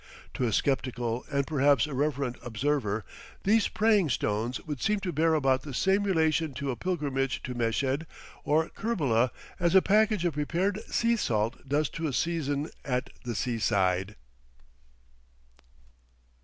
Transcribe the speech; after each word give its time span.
To 0.33 0.45
a 0.47 0.51
sceptical 0.51 1.25
and 1.31 1.45
perhaps 1.45 1.85
irreverent 1.85 2.37
observer, 2.41 3.05
these 3.43 3.67
praying 3.67 4.09
stones 4.09 4.59
would 4.65 4.81
seem 4.81 4.99
to 5.01 5.11
bear 5.11 5.35
about 5.35 5.61
the 5.61 5.75
same 5.75 6.01
relation 6.05 6.55
to 6.55 6.71
a 6.71 6.75
pilgrimage 6.75 7.43
to 7.43 7.53
Meshed 7.53 8.05
or 8.43 8.69
Kerbela 8.69 9.29
as 9.59 9.75
a 9.75 9.81
package 9.83 10.25
of 10.25 10.33
prepared 10.33 10.81
sea 10.91 11.15
salt 11.15 11.69
does 11.69 11.87
to 11.89 12.07
a 12.07 12.13
season 12.13 12.71
at 12.83 13.11
the 13.25 13.35
sea 13.35 13.59
side. 13.59 14.15